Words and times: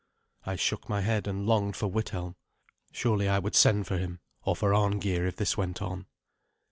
I 0.47 0.55
shook 0.55 0.89
my 0.89 1.01
head, 1.01 1.27
and 1.27 1.45
longed 1.45 1.75
for 1.75 1.85
Withelm. 1.87 2.35
Surely 2.91 3.29
I 3.29 3.37
would 3.37 3.53
send 3.53 3.85
for 3.85 3.99
him, 3.99 4.19
or 4.43 4.55
for 4.55 4.73
Arngeir, 4.73 5.27
if 5.27 5.35
this 5.35 5.57
went 5.57 5.79
on. 5.79 6.07